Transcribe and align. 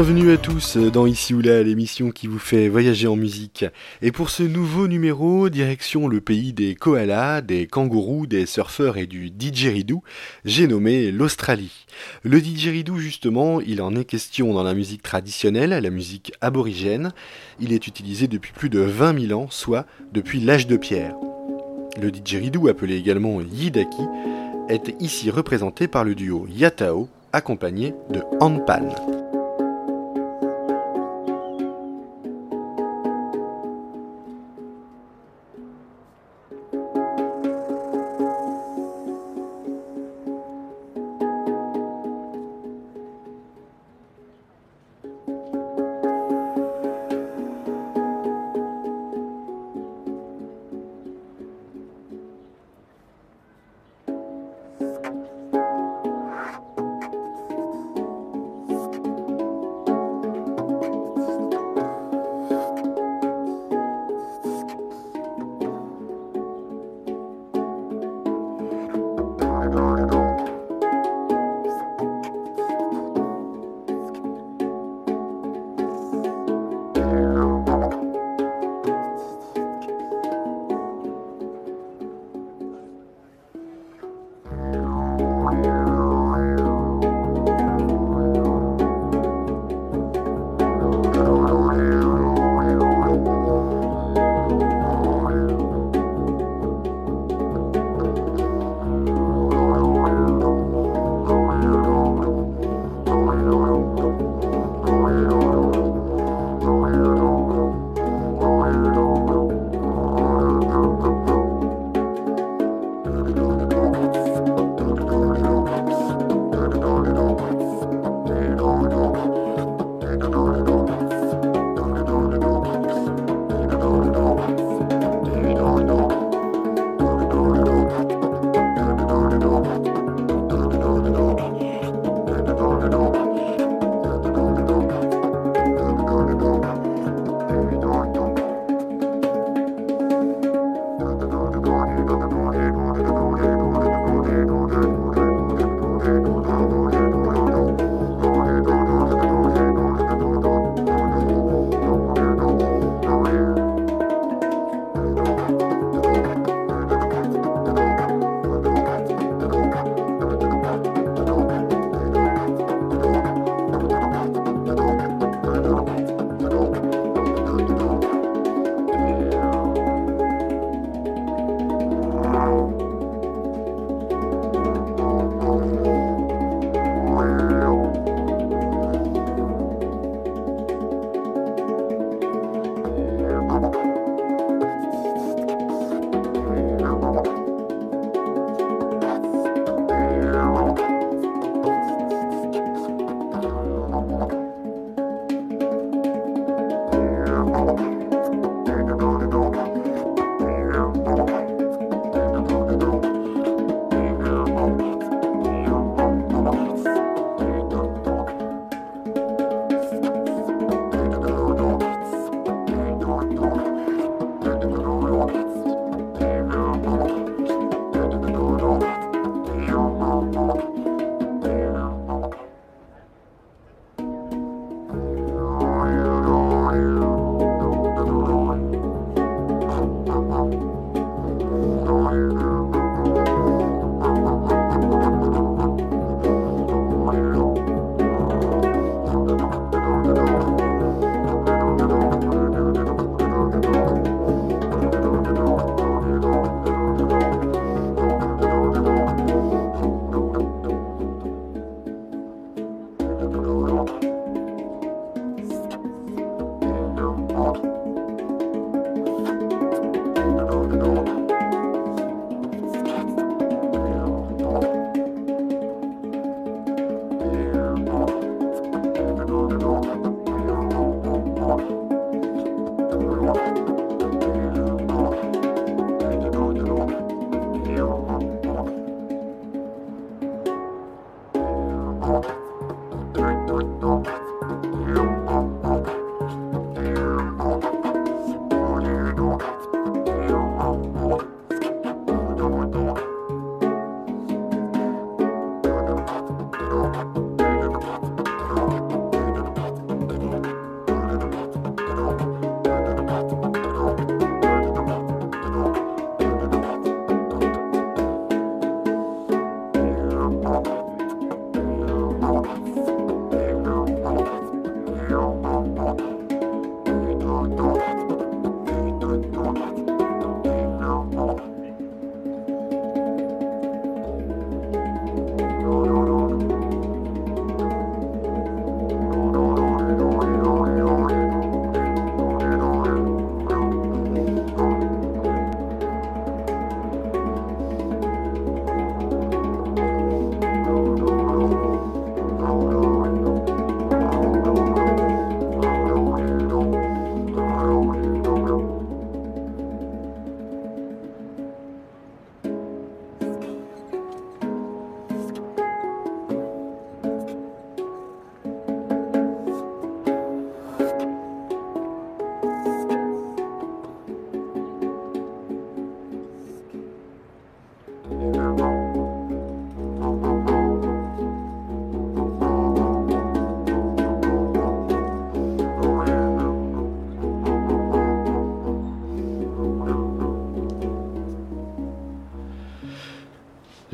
Bienvenue 0.00 0.30
à 0.30 0.36
tous 0.36 0.76
dans 0.76 1.06
Ici 1.06 1.34
ou 1.34 1.40
là, 1.40 1.60
l'émission 1.64 2.12
qui 2.12 2.28
vous 2.28 2.38
fait 2.38 2.68
voyager 2.68 3.08
en 3.08 3.16
musique. 3.16 3.64
Et 4.00 4.12
pour 4.12 4.30
ce 4.30 4.44
nouveau 4.44 4.86
numéro, 4.86 5.48
direction 5.48 6.06
le 6.06 6.20
pays 6.20 6.52
des 6.52 6.76
koalas, 6.76 7.40
des 7.40 7.66
kangourous, 7.66 8.28
des 8.28 8.46
surfeurs 8.46 8.96
et 8.96 9.08
du 9.08 9.28
didgeridoo, 9.28 10.04
j'ai 10.44 10.68
nommé 10.68 11.10
l'Australie. 11.10 11.84
Le 12.22 12.40
didgeridoo, 12.40 12.98
justement, 12.98 13.60
il 13.60 13.82
en 13.82 13.96
est 13.96 14.04
question 14.04 14.54
dans 14.54 14.62
la 14.62 14.74
musique 14.74 15.02
traditionnelle, 15.02 15.70
la 15.70 15.90
musique 15.90 16.32
aborigène. 16.40 17.12
Il 17.58 17.72
est 17.72 17.88
utilisé 17.88 18.28
depuis 18.28 18.52
plus 18.52 18.68
de 18.68 18.78
20 18.78 19.26
000 19.26 19.40
ans, 19.40 19.48
soit 19.50 19.84
depuis 20.12 20.38
l'âge 20.38 20.68
de 20.68 20.76
pierre. 20.76 21.16
Le 22.00 22.12
didgeridoo, 22.12 22.68
appelé 22.68 22.94
également 22.94 23.40
yidaki, 23.40 24.02
est 24.68 24.94
ici 25.00 25.28
représenté 25.28 25.88
par 25.88 26.04
le 26.04 26.14
duo 26.14 26.46
Yatao, 26.48 27.08
accompagné 27.32 27.94
de 28.10 28.22
Hanpan. 28.38 28.94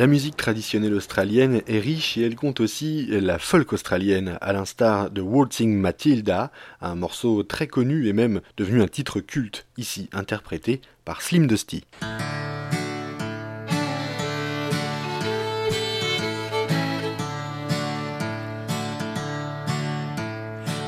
La 0.04 0.10
musique 0.10 0.36
traditionnelle 0.36 0.92
australienne 0.92 1.62
est 1.66 1.78
riche 1.78 2.18
et 2.18 2.26
elle 2.26 2.34
compte 2.36 2.60
aussi 2.60 3.06
la 3.06 3.38
folk 3.38 3.72
australienne, 3.72 4.36
à 4.42 4.52
l'instar 4.52 5.10
de 5.10 5.22
Waltzing 5.22 5.78
Matilda, 5.78 6.52
un 6.82 6.94
morceau 6.94 7.42
très 7.42 7.68
connu 7.68 8.06
et 8.06 8.12
même 8.12 8.42
devenu 8.58 8.82
un 8.82 8.86
titre 8.86 9.20
culte, 9.20 9.64
ici 9.78 10.10
interprété 10.12 10.82
par 11.06 11.22
Slim 11.22 11.46
Dusty. 11.46 11.84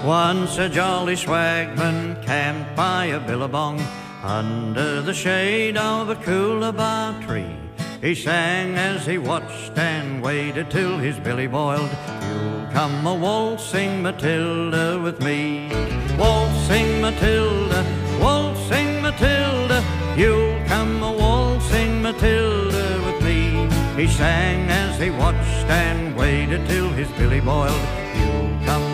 Once 0.05 0.59
a 0.59 0.69
jolly 0.71 1.17
swagman 1.17 2.23
camped 2.23 2.77
by 2.77 3.15
a 3.15 3.21
billabong 3.27 3.81
under 4.23 5.01
the 5.01 5.15
shade 5.15 5.79
of 5.79 6.11
a 6.11 6.17
coolabah 6.17 7.15
tree. 7.27 7.66
He 8.07 8.15
sang 8.15 8.77
as 8.77 9.05
he 9.05 9.19
watched 9.19 9.77
and 9.77 10.23
waited 10.23 10.71
till 10.71 10.97
his 10.97 11.19
billy 11.19 11.49
boiled. 11.49 11.91
You'll 12.23 12.69
come 12.71 13.05
a 13.05 13.13
waltzing 13.13 14.01
Matilda 14.01 15.01
with 15.03 15.21
me. 15.21 15.69
Waltzing 16.17 17.01
Matilda, 17.01 17.85
waltzing 18.21 19.03
Matilda. 19.03 19.83
You'll 20.17 20.57
come 20.69 21.03
a 21.03 21.13
waltzing 21.13 22.01
Matilda 22.01 23.03
with 23.07 23.25
me. 23.25 23.69
He 24.01 24.07
sang 24.07 24.71
as 24.71 25.01
he 25.01 25.11
watched 25.11 25.67
and 25.69 26.17
waited 26.17 26.65
till 26.69 26.91
his 26.91 27.11
billy 27.19 27.41
boiled. 27.41 27.89
You'll 28.15 28.57
come 28.65 28.86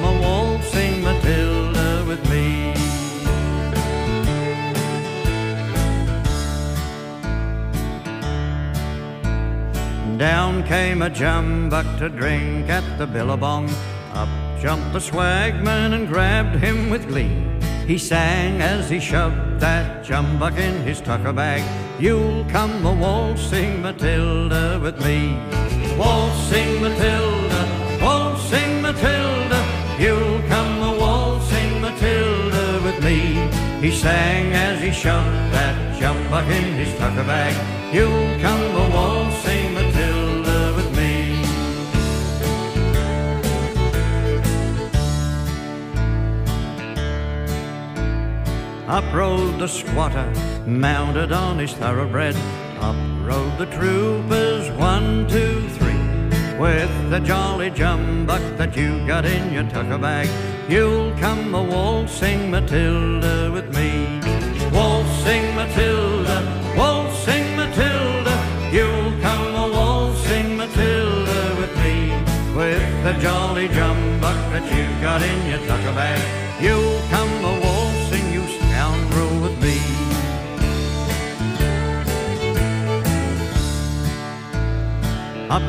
Down 10.22 10.62
came 10.62 11.02
a 11.02 11.10
jumbuck 11.10 11.98
to 11.98 12.08
drink 12.08 12.68
at 12.68 12.96
the 12.96 13.08
billabong. 13.08 13.68
Up 14.14 14.28
jumped 14.60 14.92
the 14.92 15.00
swagman 15.00 15.94
and 15.94 16.06
grabbed 16.06 16.54
him 16.62 16.90
with 16.90 17.08
glee. 17.08 17.42
He 17.88 17.98
sang 17.98 18.62
as 18.62 18.88
he 18.88 19.00
shoved 19.00 19.58
that 19.58 20.04
jumbuck 20.04 20.56
in 20.58 20.80
his 20.84 21.00
tucker 21.00 21.32
bag. 21.32 21.60
You'll 22.00 22.44
come 22.44 22.86
a 22.86 22.92
waltzing 22.92 23.82
Matilda 23.82 24.78
with 24.80 25.04
me. 25.04 25.36
Waltzing 25.98 26.80
Matilda, 26.80 27.98
waltzing 28.00 28.80
Matilda. 28.80 29.60
You'll 29.98 30.40
come 30.46 30.82
a 30.82 31.00
waltzing 31.00 31.80
Matilda 31.80 32.80
with 32.84 33.02
me. 33.02 33.42
He 33.80 33.90
sang 33.90 34.52
as 34.52 34.80
he 34.80 34.92
shoved 34.92 35.52
that 35.52 35.74
jumbuck 36.00 36.46
in 36.46 36.74
his 36.74 36.96
tucker 36.96 37.24
bag. 37.24 37.56
You'll 37.92 38.40
come 38.40 38.71
Up 48.88 49.04
rode 49.14 49.60
the 49.60 49.68
squatter, 49.68 50.28
mounted 50.66 51.30
on 51.30 51.58
his 51.58 51.72
thoroughbred. 51.72 52.34
Up 52.80 52.96
rode 53.22 53.56
the 53.56 53.66
troopers, 53.66 54.68
one, 54.72 55.28
two, 55.28 55.68
three. 55.68 55.92
With 56.58 56.90
the 57.10 57.20
jolly 57.20 57.70
jumbuck 57.70 58.58
that 58.58 58.76
you 58.76 59.06
got 59.06 59.24
in 59.24 59.52
your 59.52 59.64
tucker 59.70 59.98
bag, 59.98 60.28
you'll 60.68 61.16
come 61.18 61.54
a 61.54 61.62
waltzing 61.62 62.50
Matilda 62.50 63.52
with 63.52 63.72
me. 63.72 64.20
Waltzing 64.72 65.54
Matilda, 65.54 66.74
waltzing 66.76 67.56
Matilda, 67.56 68.36
you'll 68.72 69.12
come 69.20 69.54
a 69.54 69.68
waltzing 69.72 70.56
Matilda 70.56 71.56
with 71.60 71.74
me. 71.84 72.10
With 72.56 73.04
the 73.04 73.12
jolly 73.22 73.68
jumbuck 73.68 74.38
that 74.52 74.64
you 74.74 74.84
got 75.00 75.22
in 75.22 75.50
your 75.50 75.66
tucker 75.68 75.94
bag, 75.94 76.41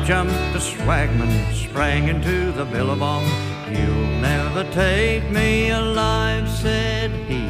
jumped 0.04 0.34
the 0.52 0.58
swagman, 0.58 1.52
sprang 1.54 2.08
into 2.08 2.52
the 2.52 2.64
billabong. 2.66 3.24
You'll 3.70 4.20
never 4.20 4.64
take 4.70 5.30
me 5.30 5.70
alive, 5.70 6.46
said 6.50 7.10
he. 7.26 7.46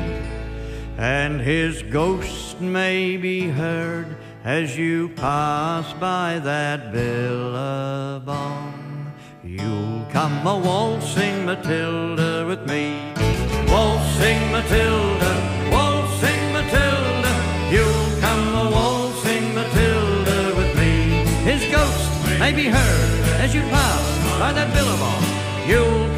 And 0.96 1.40
his 1.40 1.82
ghost 1.82 2.60
may 2.60 3.16
be 3.16 3.48
heard 3.48 4.16
as 4.44 4.78
you 4.78 5.08
pass 5.16 5.92
by 5.94 6.38
that 6.44 6.92
billabong. 6.92 8.72
You'll 9.42 10.06
come 10.10 10.46
a 10.46 10.56
waltzing 10.56 11.44
Matilda 11.44 12.46
with 12.46 12.64
me. 12.68 13.12
Waltzing 13.66 14.52
Matilda, 14.52 15.33
may 22.38 22.52
be 22.52 22.66
heard 22.66 23.40
as 23.40 23.54
you 23.54 23.60
pass 23.62 24.38
by 24.38 24.52
that 24.52 24.72
billabong. 24.74 25.22
You'll 25.68 26.13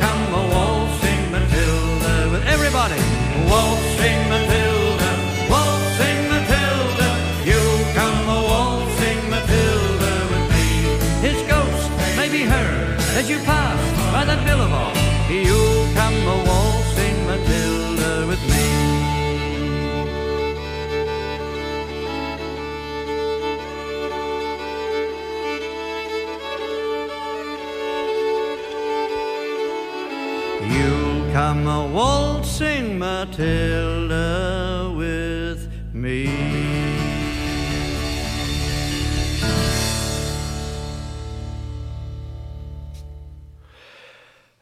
come 31.36 31.68
a 31.68 31.86
waltzing 31.88 32.98
Matilda 32.98 34.90
with 34.96 35.68
me. 35.92 36.45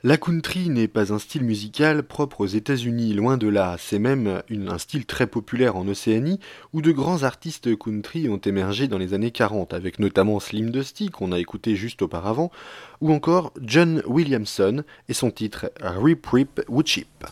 La 0.06 0.18
country 0.18 0.68
n'est 0.68 0.86
pas 0.86 1.14
un 1.14 1.18
style 1.18 1.44
musical 1.44 2.02
propre 2.02 2.42
aux 2.42 2.46
États-Unis, 2.46 3.14
loin 3.14 3.38
de 3.38 3.48
là. 3.48 3.76
C'est 3.78 3.98
même 3.98 4.42
un 4.50 4.76
style 4.76 5.06
très 5.06 5.26
populaire 5.26 5.76
en 5.76 5.88
Océanie, 5.88 6.40
où 6.74 6.82
de 6.82 6.92
grands 6.92 7.22
artistes 7.22 7.74
country 7.74 8.28
ont 8.28 8.36
émergé 8.36 8.86
dans 8.86 8.98
les 8.98 9.14
années 9.14 9.30
40, 9.30 9.72
avec 9.72 9.98
notamment 9.98 10.40
Slim 10.40 10.68
Dusty, 10.68 11.08
qu'on 11.08 11.32
a 11.32 11.38
écouté 11.38 11.74
juste 11.74 12.02
auparavant, 12.02 12.52
ou 13.00 13.14
encore 13.14 13.54
John 13.62 14.02
Williamson 14.06 14.84
et 15.08 15.14
son 15.14 15.30
titre 15.30 15.72
Rip 15.80 16.26
Rip 16.26 16.60
Woodchip. 16.68 17.24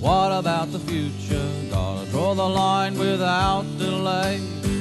What 0.00 0.32
about 0.32 0.72
the 0.72 0.78
future? 0.78 1.46
Gotta 1.70 2.10
draw 2.10 2.34
the 2.34 2.48
line 2.48 2.98
without 2.98 3.66
delay. 3.76 4.38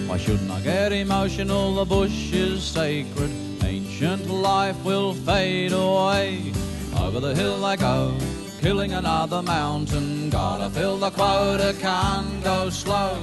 Why 0.08 0.18
shouldn't 0.18 0.50
I 0.50 0.62
get 0.62 0.94
emotional? 0.94 1.76
The 1.76 1.84
bush 1.84 2.32
is 2.32 2.64
sacred. 2.64 3.30
Ancient 3.62 4.30
life 4.30 4.82
will 4.86 5.14
fade 5.14 5.74
away. 5.74 6.54
Over 6.98 7.20
the 7.20 7.36
hill 7.36 7.66
I 7.66 7.76
go, 7.76 8.18
killing 8.62 8.94
another 8.94 9.42
mountain. 9.42 10.30
Gotta 10.30 10.70
fill 10.70 10.98
the 10.98 11.12
quota, 11.12 11.76
can't 11.82 12.42
go 12.42 12.70
slow. 12.70 13.22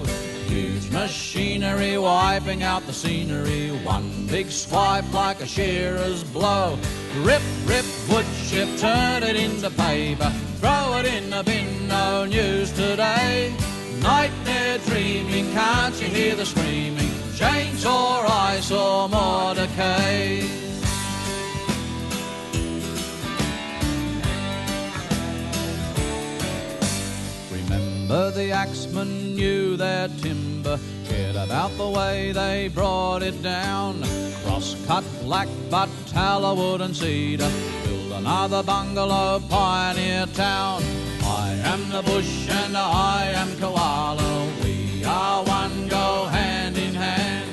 Huge 0.49 0.91
machinery 0.91 1.99
wiping 1.99 2.63
out 2.63 2.87
the 2.87 2.93
scenery. 2.93 3.69
One 3.85 4.27
big 4.27 4.51
swipe 4.51 5.13
like 5.13 5.41
a 5.41 5.47
shearer's 5.47 6.23
blow. 6.25 6.79
Rip, 7.19 7.43
rip, 7.65 7.85
wood 8.09 8.27
chip, 8.47 8.69
turn 8.79 9.23
it 9.23 9.37
into 9.37 9.71
paper. 9.71 10.31
Throw 10.61 10.99
it 10.99 11.07
in 11.07 11.31
the 11.31 11.43
bin, 11.43 11.89
no 11.89 12.25
news 12.25 12.73
today. 12.73 13.55
Nightmare 14.01 14.79
dreaming, 14.87 15.53
can't 15.53 16.01
you 16.01 16.09
hear 16.09 16.37
the 16.37 16.47
screaming? 16.47 17.11
Chainsaw, 17.37 18.25
ice 18.29 18.71
or 18.71 19.09
more 19.09 19.55
decay. 19.55 20.66
Remember 28.09 28.31
the 28.31 28.53
axemen 28.53 29.35
knew 29.35 29.77
their 29.77 30.07
timber, 30.07 30.79
cared 31.09 31.35
about 31.35 31.77
the 31.77 31.91
way 31.91 32.31
they 32.31 32.69
brought 32.69 33.25
it 33.25 33.43
down. 33.43 34.01
Cross-cut 34.45 35.03
black 35.23 35.49
butt, 35.71 35.89
tallow 36.07 36.55
wood 36.55 36.83
and 36.83 36.95
cedar, 36.95 37.51
build 37.83 38.13
another 38.13 38.63
bungalow, 38.63 39.43
pioneer 39.49 40.27
town. 40.35 40.85
I 41.25 41.51
am 41.65 41.91
the 41.91 42.03
bush 42.03 42.49
and 42.49 42.77
I 42.77 43.33
am 43.35 43.59
koala. 43.59 44.53
We 44.63 45.03
are 45.03 45.43
one, 45.43 45.89
go 45.89 46.27
hand 46.27 46.79
in 46.79 46.95
hand. 46.95 47.51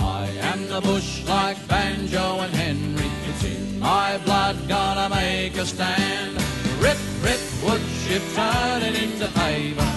I 0.00 0.26
am 0.50 0.66
the 0.66 0.80
bush 0.80 1.24
like 1.28 1.64
Banjo 1.68 2.40
and 2.40 2.52
Henry. 2.56 3.08
It's 3.28 3.44
in 3.44 3.78
my 3.78 4.18
blood, 4.24 4.56
gonna 4.66 5.08
make 5.10 5.56
a 5.56 5.64
stand. 5.64 6.34
Rip, 6.80 6.98
rip, 7.22 7.40
wood 7.62 7.82
chip, 8.04 8.22
turn 8.34 8.82
it 8.82 9.00
into 9.00 9.28
paper. 9.38 9.91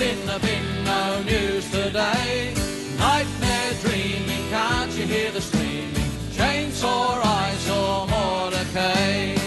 It 0.00 0.16
in 0.16 0.26
the 0.26 0.38
bin, 0.38 0.84
no 0.84 1.22
news 1.22 1.68
today. 1.72 2.54
Nightmare 2.98 3.72
dreaming, 3.82 4.48
can't 4.48 4.92
you 4.92 5.04
hear 5.06 5.32
the 5.32 5.40
screaming? 5.40 6.10
Chainsaw, 6.36 7.20
I 7.24 7.54
saw 7.66 8.06
Mordecai. 8.06 9.37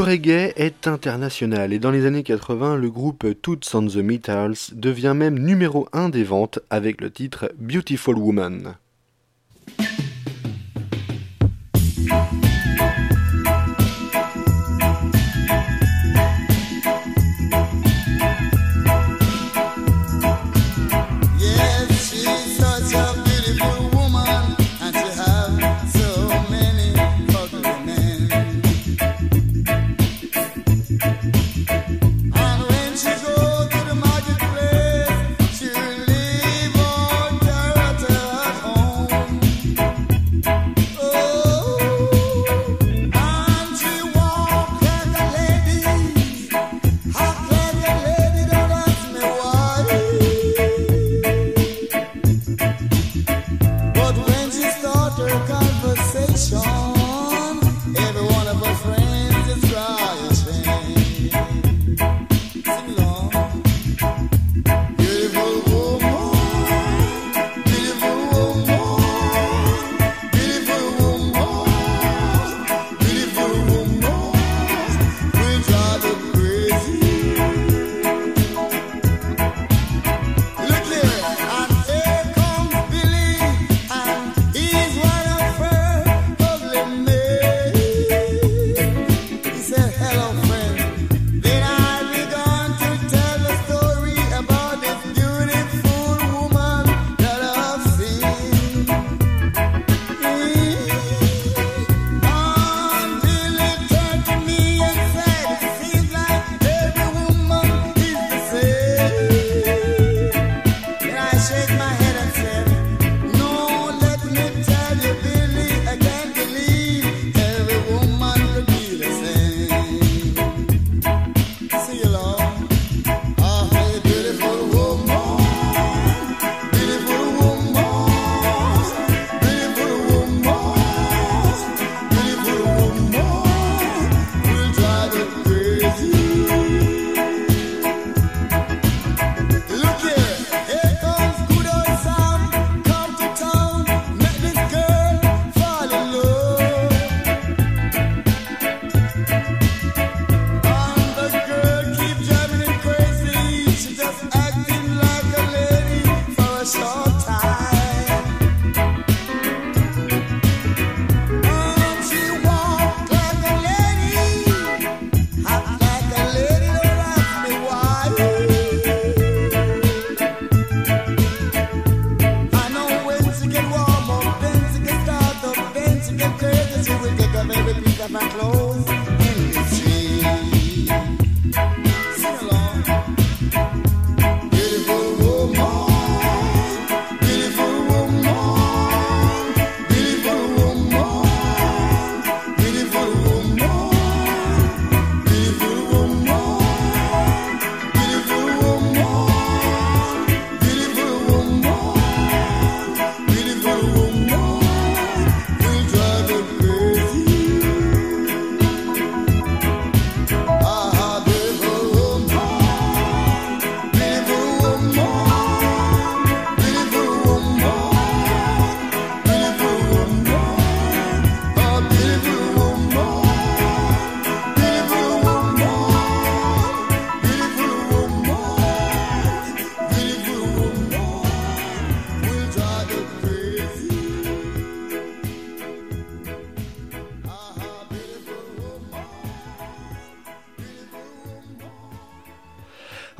Le 0.00 0.04
reggae 0.04 0.54
est 0.56 0.86
international 0.86 1.74
et 1.74 1.78
dans 1.78 1.90
les 1.90 2.06
années 2.06 2.22
80, 2.22 2.76
le 2.76 2.90
groupe 2.90 3.26
Toots 3.42 3.74
and 3.74 3.88
the 3.88 3.96
Metals 3.96 4.72
devient 4.72 5.12
même 5.14 5.38
numéro 5.38 5.90
1 5.92 6.08
des 6.08 6.24
ventes 6.24 6.58
avec 6.70 7.02
le 7.02 7.10
titre 7.10 7.52
Beautiful 7.58 8.16
Woman. 8.16 8.76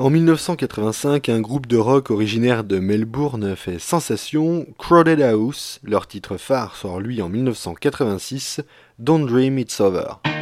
En 0.00 0.08
1985, 0.08 1.28
un 1.28 1.42
groupe 1.42 1.66
de 1.66 1.76
rock 1.76 2.10
originaire 2.10 2.64
de 2.64 2.78
Melbourne 2.78 3.54
fait 3.54 3.78
sensation, 3.78 4.66
Crowded 4.78 5.20
House. 5.20 5.78
Leur 5.84 6.06
titre 6.06 6.38
phare 6.38 6.74
sort 6.74 7.00
lui 7.00 7.20
en 7.20 7.28
1986, 7.28 8.62
Don't 8.98 9.26
Dream 9.26 9.58
It's 9.58 9.78
Over. 9.78 10.39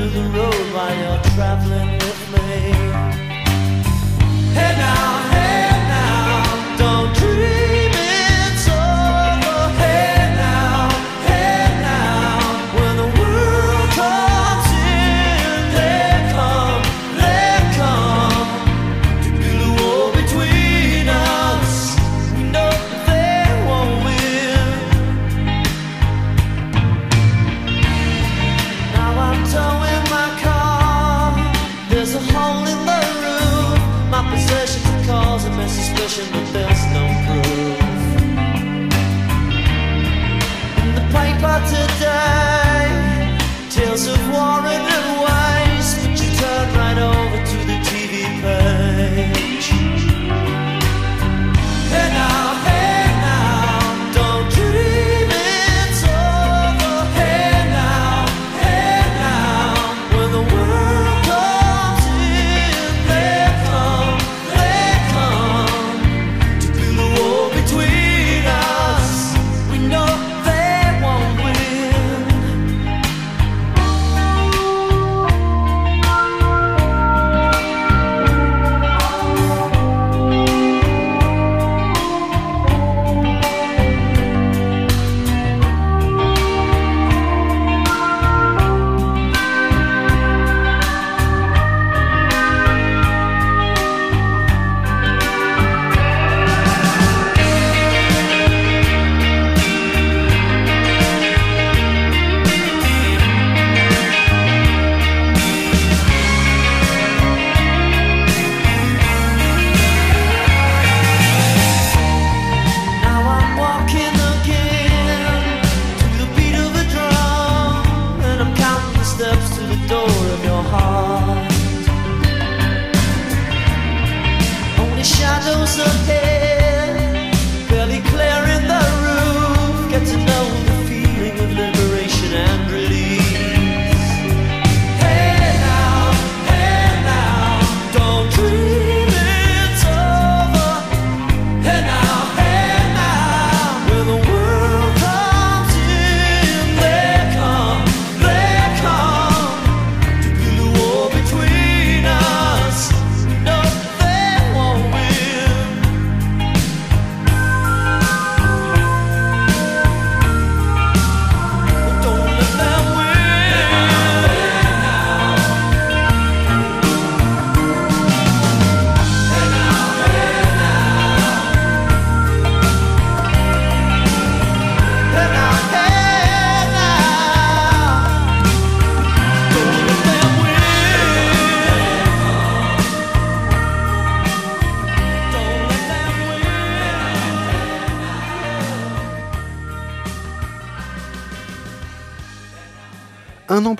end 0.00 0.08
of 0.08 0.14
the 0.14 0.38
road 0.38 0.74
while 0.74 0.96
you're 0.96 1.22
traveling 1.34 1.92
with 1.92 2.32
me. 2.32 2.79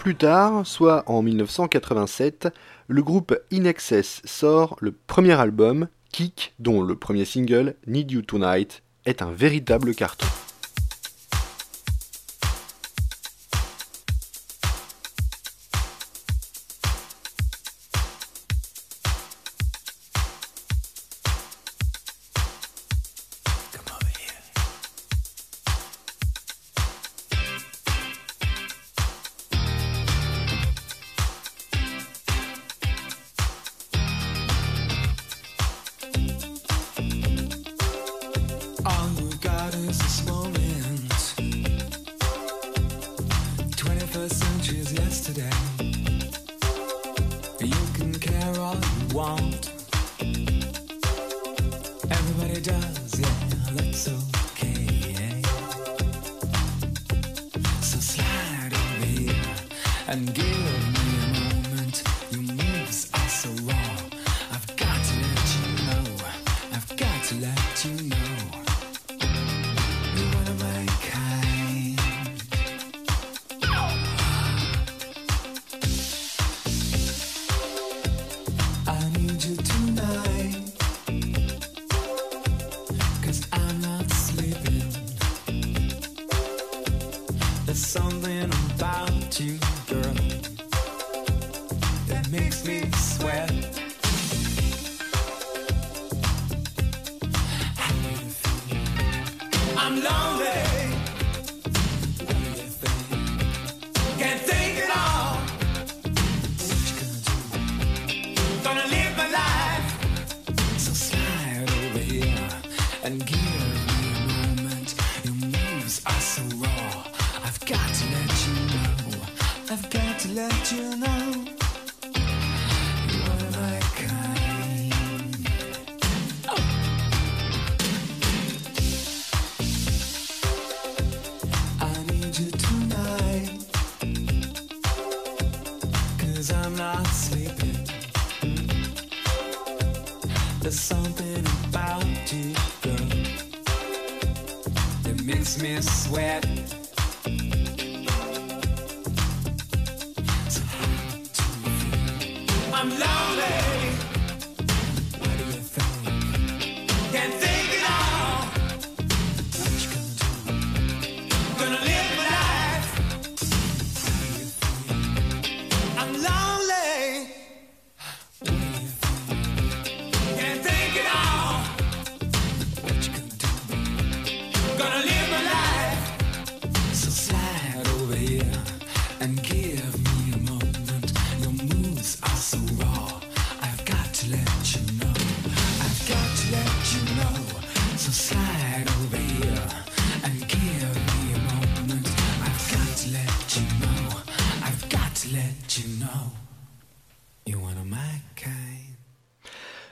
Plus 0.00 0.14
tard, 0.14 0.66
soit 0.66 1.04
en 1.10 1.20
1987, 1.20 2.48
le 2.88 3.02
groupe 3.02 3.38
In 3.52 3.64
Excess 3.64 4.22
sort 4.24 4.76
le 4.80 4.92
premier 4.92 5.38
album, 5.38 5.88
Kick, 6.10 6.54
dont 6.58 6.80
le 6.80 6.96
premier 6.96 7.26
single, 7.26 7.76
Need 7.86 8.10
You 8.10 8.22
Tonight, 8.22 8.82
est 9.04 9.20
un 9.20 9.30
véritable 9.30 9.94
carton. 9.94 10.26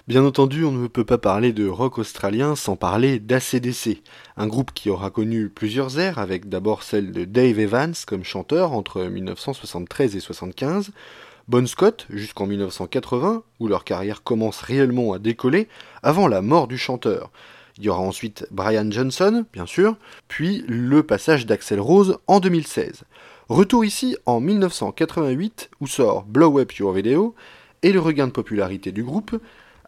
Bien 0.09 0.25
entendu, 0.25 0.65
on 0.65 0.73
ne 0.73 0.87
peut 0.87 1.05
pas 1.05 1.19
parler 1.19 1.53
de 1.53 1.69
rock 1.69 1.99
australien 1.99 2.57
sans 2.57 2.77
parler 2.77 3.19
d'ACDC, 3.19 4.03
un 4.39 4.47
groupe 4.47 4.73
qui 4.73 4.89
aura 4.89 5.11
connu 5.11 5.51
plusieurs 5.51 5.99
ères, 5.99 6.19
avec 6.19 6.49
d'abord 6.49 6.83
celle 6.83 7.13
de 7.13 7.27
Dave 7.27 7.59
Evans 7.59 7.93
comme 8.07 8.25
chanteur 8.25 8.73
entre 8.73 9.03
1973 9.03 10.17
et 10.17 10.21
75, 10.21 10.93
Bon 11.47 11.67
Scott 11.69 12.07
jusqu'en 12.09 12.47
1980, 12.47 13.43
où 13.61 13.69
leur 13.69 13.85
carrière 13.85 14.23
commence 14.23 14.63
réellement 14.63 15.13
à 15.13 15.19
décoller, 15.19 15.69
avant 16.03 16.27
la 16.27 16.41
mort 16.41 16.69
du 16.69 16.79
chanteur. 16.79 17.31
Il 17.77 17.85
y 17.85 17.91
aura 17.91 18.01
ensuite 18.01 18.47
Brian 18.51 18.91
Johnson, 18.91 19.45
bien 19.53 19.67
sûr, 19.67 19.95
puis 20.27 20.65
le 20.69 21.03
passage 21.03 21.45
d'Axel 21.45 21.81
Rose 21.81 22.17
en 22.29 22.41
2016. 22.41 23.03
Retour 23.51 23.85
ici 23.85 24.17
en 24.25 24.41
1988, 24.41 25.69
où 25.83 25.87
sort 25.87 26.25
Blow 26.25 26.59
Up 26.61 26.73
Your 26.73 26.95
Video, 26.95 27.35
et 27.83 27.93
le 27.93 28.01
regain 28.01 28.27
de 28.27 28.33
popularité 28.33 28.91
du 28.91 29.05
groupe, 29.05 29.39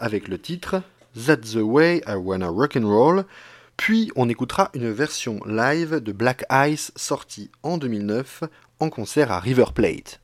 avec 0.00 0.26
le 0.28 0.38
titre 0.38 0.82
That's 1.14 1.52
the 1.52 1.62
Way 1.62 2.02
I 2.06 2.14
Wanna 2.14 2.48
Rock'n'Roll, 2.48 3.24
puis 3.76 4.10
on 4.16 4.28
écoutera 4.28 4.70
une 4.74 4.90
version 4.90 5.40
live 5.46 6.00
de 6.00 6.12
Black 6.12 6.44
Ice 6.50 6.92
sortie 6.96 7.50
en 7.62 7.78
2009 7.78 8.44
en 8.80 8.90
concert 8.90 9.30
à 9.30 9.38
River 9.38 9.66
Plate. 9.74 10.20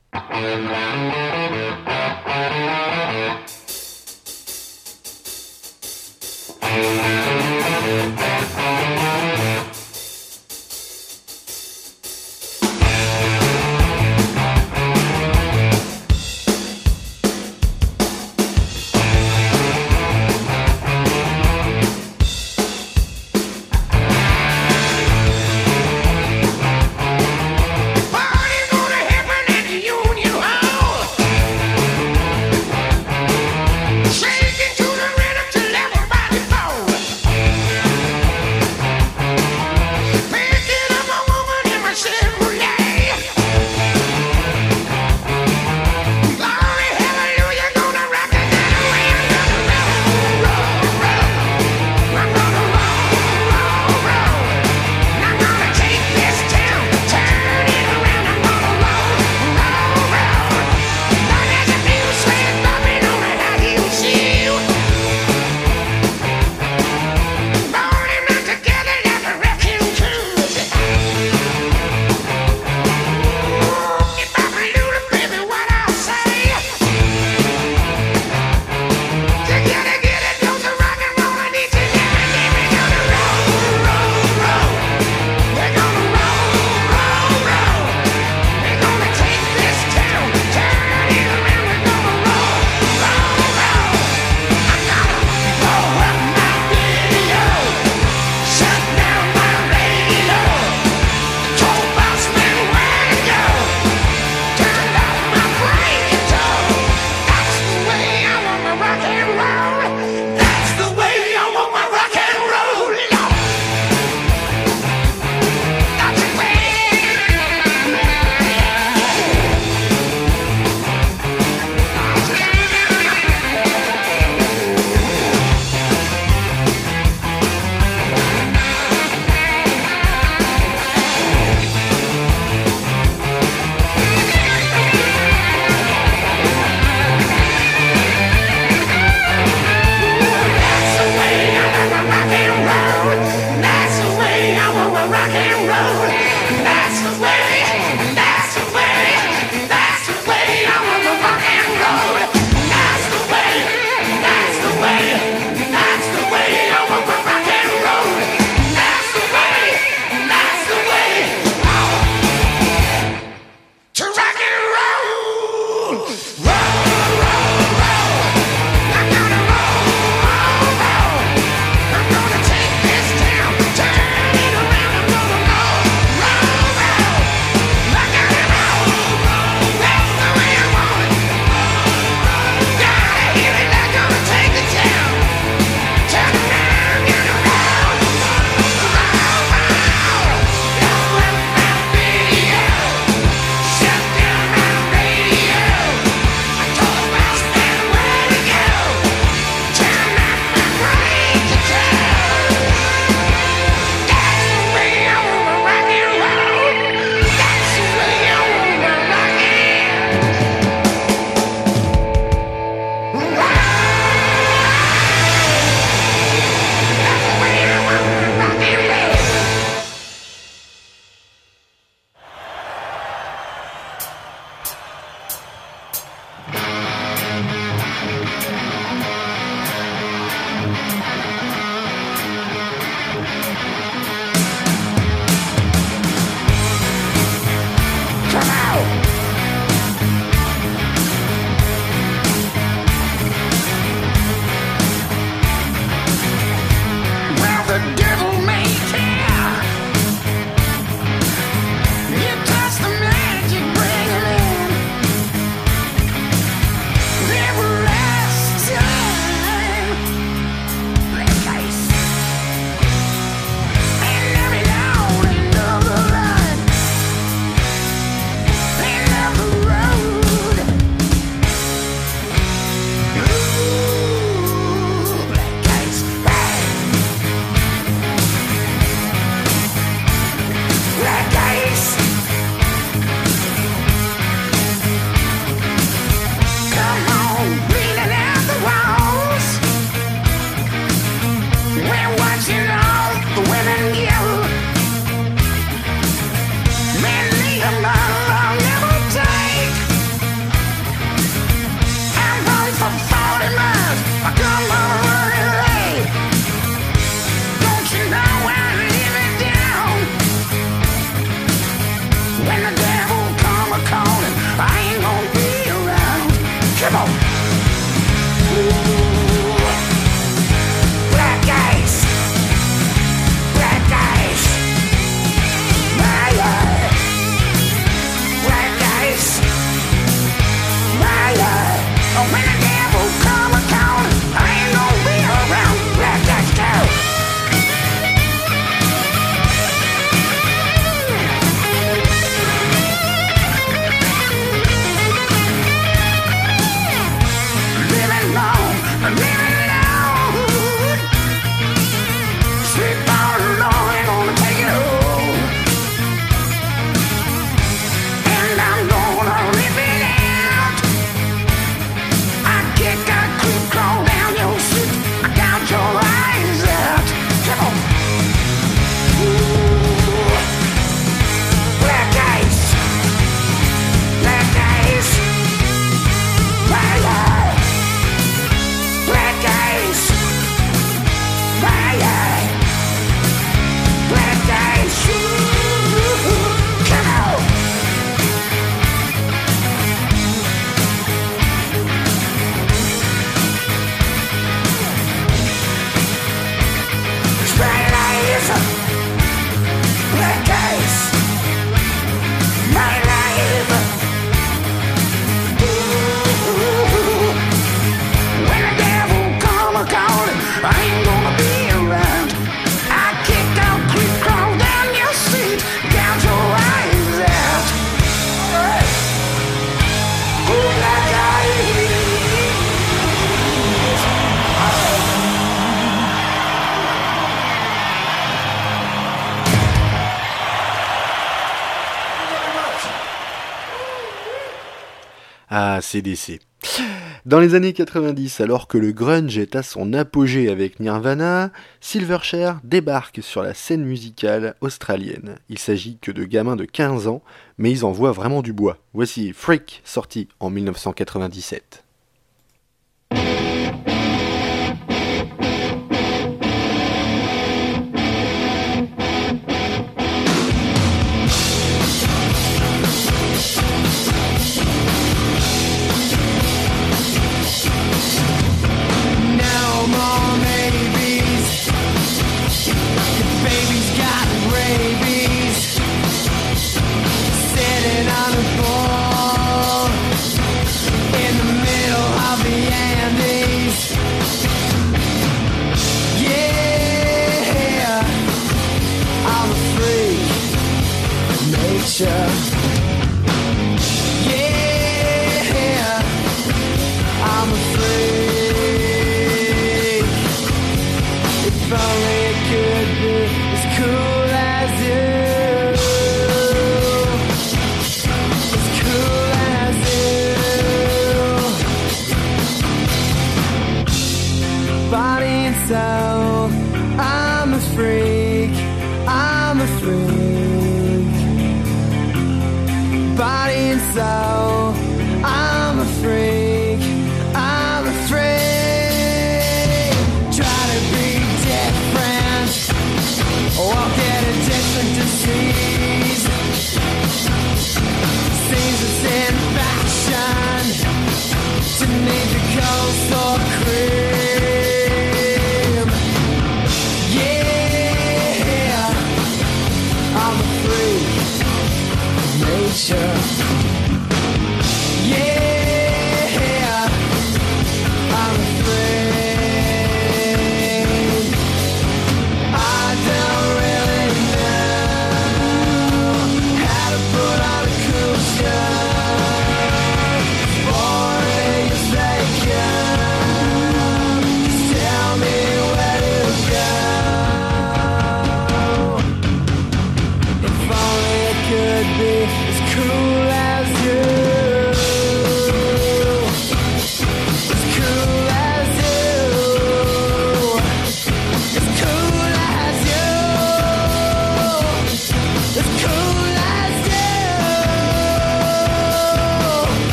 Dans 437.25 437.39
les 437.39 437.55
années 437.55 437.73
90, 437.73 438.39
alors 438.39 438.67
que 438.67 438.77
le 438.77 438.91
grunge 438.91 439.37
est 439.37 439.55
à 439.55 439.63
son 439.63 439.93
apogée 439.93 440.49
avec 440.49 440.79
Nirvana, 440.79 441.51
Silverchair 441.81 442.59
débarque 442.63 443.21
sur 443.21 443.41
la 443.41 443.53
scène 443.53 443.83
musicale 443.83 444.55
australienne. 444.61 445.37
Il 445.49 445.59
s'agit 445.59 445.97
que 446.01 446.11
de 446.11 446.23
gamins 446.23 446.55
de 446.55 446.65
15 446.65 447.07
ans, 447.07 447.21
mais 447.57 447.71
ils 447.71 447.83
en 447.83 447.91
voient 447.91 448.13
vraiment 448.13 448.41
du 448.41 448.53
bois. 448.53 448.77
Voici 448.93 449.33
Freak, 449.33 449.81
sorti 449.83 450.29
en 450.39 450.49
1997. 450.49 451.83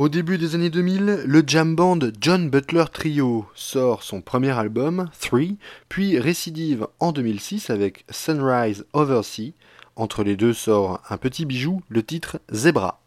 Au 0.00 0.08
début 0.08 0.38
des 0.38 0.54
années 0.54 0.70
2000, 0.70 1.24
le 1.26 1.42
jam 1.46 1.76
band 1.76 1.98
John 2.22 2.48
Butler 2.48 2.84
Trio 2.90 3.44
sort 3.54 4.02
son 4.02 4.22
premier 4.22 4.58
album, 4.58 5.10
Three, 5.20 5.58
puis 5.90 6.18
récidive 6.18 6.86
en 7.00 7.12
2006 7.12 7.68
avec 7.68 8.06
Sunrise 8.08 8.86
Oversea. 8.94 9.52
Entre 9.96 10.24
les 10.24 10.36
deux 10.36 10.54
sort 10.54 11.02
un 11.10 11.18
petit 11.18 11.44
bijou, 11.44 11.82
le 11.90 12.02
titre 12.02 12.40
Zebra. 12.50 13.02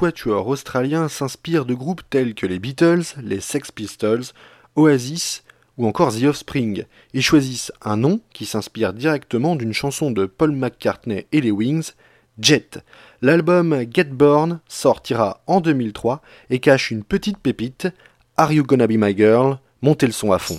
Quatuor 0.00 0.48
australien 0.48 1.10
s'inspire 1.10 1.66
de 1.66 1.74
groupes 1.74 2.00
tels 2.08 2.34
que 2.34 2.46
les 2.46 2.58
Beatles, 2.58 3.02
les 3.22 3.38
Sex 3.38 3.70
Pistols, 3.70 4.22
Oasis 4.74 5.44
ou 5.76 5.86
encore 5.86 6.14
The 6.14 6.22
Offspring, 6.22 6.84
et 7.12 7.20
choisissent 7.20 7.70
un 7.82 7.98
nom 7.98 8.22
qui 8.32 8.46
s'inspire 8.46 8.94
directement 8.94 9.56
d'une 9.56 9.74
chanson 9.74 10.10
de 10.10 10.24
Paul 10.24 10.52
McCartney 10.52 11.26
et 11.32 11.42
les 11.42 11.50
Wings, 11.50 11.92
Jet. 12.38 12.78
L'album 13.20 13.84
Get 13.92 14.04
Born 14.04 14.60
sortira 14.68 15.42
en 15.46 15.60
2003 15.60 16.22
et 16.48 16.60
cache 16.60 16.90
une 16.90 17.04
petite 17.04 17.36
pépite, 17.36 17.88
Are 18.38 18.54
You 18.54 18.62
Gonna 18.62 18.86
Be 18.86 18.92
My 18.92 19.14
Girl? 19.14 19.58
Montez 19.82 20.06
le 20.06 20.12
son 20.12 20.32
à 20.32 20.38
fond. 20.38 20.58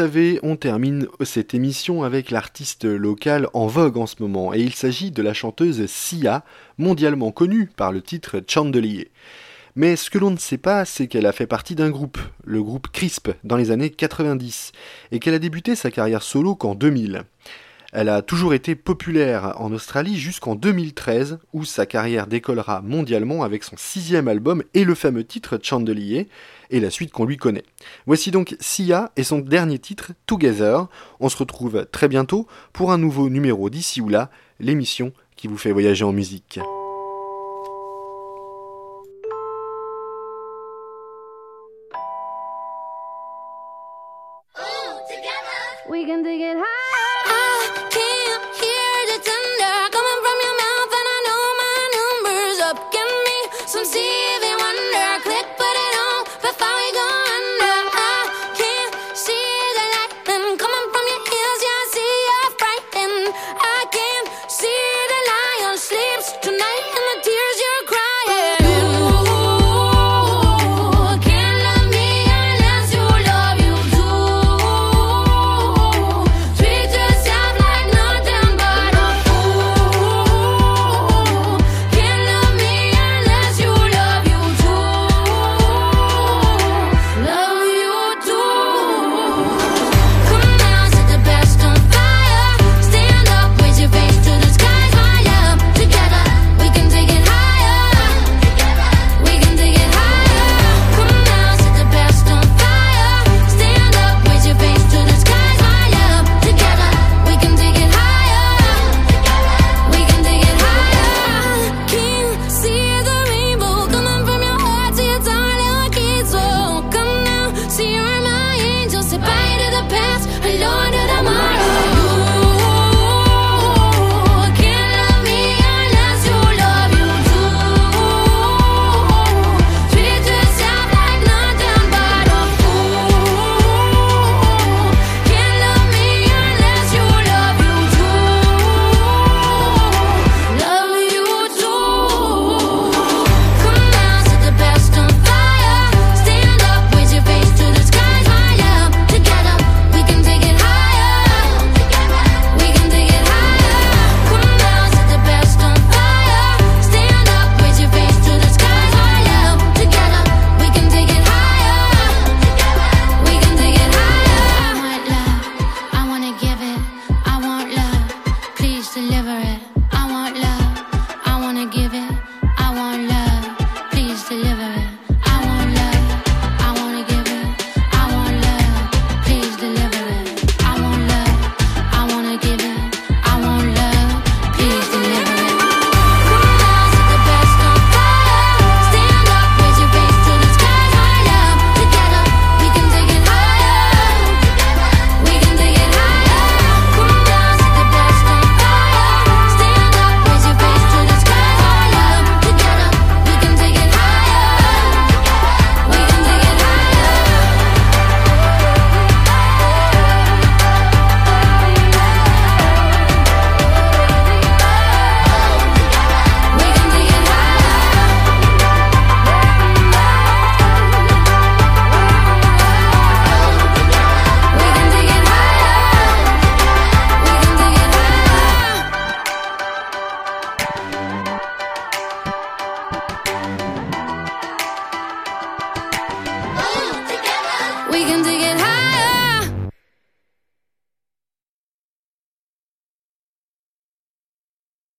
Savez, 0.00 0.40
on 0.42 0.56
termine 0.56 1.08
cette 1.24 1.52
émission 1.52 2.04
avec 2.04 2.30
l'artiste 2.30 2.86
local 2.86 3.48
en 3.52 3.66
vogue 3.66 3.98
en 3.98 4.06
ce 4.06 4.14
moment, 4.20 4.54
et 4.54 4.60
il 4.60 4.72
s'agit 4.72 5.10
de 5.10 5.20
la 5.20 5.34
chanteuse 5.34 5.84
Sia, 5.84 6.42
mondialement 6.78 7.32
connue 7.32 7.66
par 7.66 7.92
le 7.92 8.00
titre 8.00 8.42
Chandelier. 8.48 9.10
Mais 9.76 9.96
ce 9.96 10.08
que 10.08 10.16
l'on 10.16 10.30
ne 10.30 10.38
sait 10.38 10.56
pas, 10.56 10.86
c'est 10.86 11.06
qu'elle 11.06 11.26
a 11.26 11.32
fait 11.32 11.46
partie 11.46 11.74
d'un 11.74 11.90
groupe, 11.90 12.16
le 12.44 12.62
groupe 12.62 12.88
Crisp, 12.88 13.28
dans 13.44 13.58
les 13.58 13.72
années 13.72 13.90
90, 13.90 14.72
et 15.12 15.18
qu'elle 15.18 15.34
a 15.34 15.38
débuté 15.38 15.74
sa 15.74 15.90
carrière 15.90 16.22
solo 16.22 16.54
qu'en 16.54 16.74
2000. 16.74 17.24
Elle 17.92 18.08
a 18.08 18.22
toujours 18.22 18.54
été 18.54 18.76
populaire 18.76 19.52
en 19.58 19.70
Australie 19.70 20.16
jusqu'en 20.16 20.54
2013, 20.54 21.40
où 21.52 21.66
sa 21.66 21.84
carrière 21.84 22.26
décollera 22.26 22.80
mondialement 22.80 23.42
avec 23.42 23.64
son 23.64 23.76
sixième 23.76 24.28
album 24.28 24.62
et 24.72 24.84
le 24.84 24.94
fameux 24.94 25.24
titre 25.24 25.58
Chandelier, 25.62 26.26
et 26.70 26.80
la 26.80 26.90
suite 26.90 27.12
qu'on 27.12 27.24
lui 27.24 27.36
connaît. 27.36 27.64
Voici 28.06 28.30
donc 28.30 28.56
Sia 28.60 29.12
et 29.16 29.24
son 29.24 29.38
dernier 29.38 29.78
titre, 29.78 30.12
Together. 30.26 30.86
On 31.20 31.28
se 31.28 31.36
retrouve 31.36 31.86
très 31.92 32.08
bientôt 32.08 32.46
pour 32.72 32.92
un 32.92 32.98
nouveau 32.98 33.28
numéro 33.28 33.70
d'ici 33.70 34.00
ou 34.00 34.08
là, 34.08 34.30
l'émission 34.58 35.12
qui 35.36 35.48
vous 35.48 35.58
fait 35.58 35.72
voyager 35.72 36.04
en 36.04 36.12
musique. 36.12 36.60